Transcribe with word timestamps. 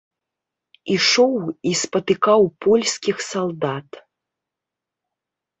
Ішоў 0.93 1.35
і 1.71 1.75
спатыкаў 1.81 2.41
польскіх 2.67 3.15
салдат. 3.29 3.89